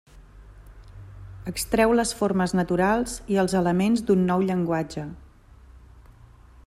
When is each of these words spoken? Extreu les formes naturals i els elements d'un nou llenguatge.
Extreu 1.51 1.93
les 1.99 2.13
formes 2.21 2.55
naturals 2.61 3.13
i 3.35 3.37
els 3.45 3.55
elements 3.61 4.05
d'un 4.09 4.25
nou 4.31 4.47
llenguatge. 4.49 5.05